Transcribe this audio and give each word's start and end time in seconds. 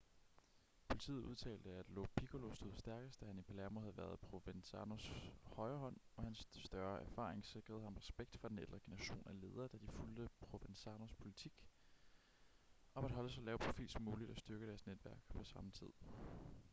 politiet 0.87 1.17
udtalte 1.23 1.69
at 1.73 1.89
lo 1.89 2.05
piccolo 2.15 2.55
stod 2.55 2.75
stærkest 2.77 3.19
da 3.21 3.25
han 3.25 3.39
i 3.39 3.41
palermo 3.41 3.79
havde 3.79 3.97
været 3.97 4.19
provenzanos 4.19 5.11
højre 5.43 5.77
hånd 5.77 5.97
og 6.15 6.23
hans 6.23 6.47
større 6.65 7.01
erfaring 7.01 7.45
sikrede 7.45 7.81
ham 7.83 7.93
respekt 7.95 8.37
fra 8.37 8.49
den 8.49 8.59
ældre 8.59 8.79
generation 8.79 9.23
af 9.25 9.41
ledere 9.41 9.67
da 9.67 9.77
de 9.77 9.87
fulgte 9.87 10.29
provenzanos 10.39 11.13
politik 11.13 11.53
om 12.95 13.05
at 13.05 13.11
holde 13.11 13.29
så 13.29 13.41
lav 13.41 13.57
profil 13.59 13.89
som 13.89 14.01
muligt 14.01 14.29
og 14.31 14.37
styrke 14.37 14.67
deres 14.67 14.85
netværk 14.85 15.19
på 15.29 15.43
samme 15.43 15.71
tid 15.71 15.91